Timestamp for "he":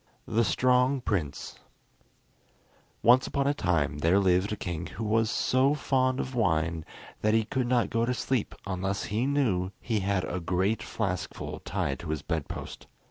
7.35-7.45, 9.13-9.27, 9.79-9.99